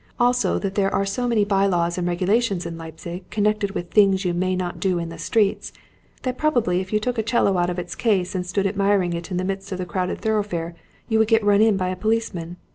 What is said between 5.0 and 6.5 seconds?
the streets, that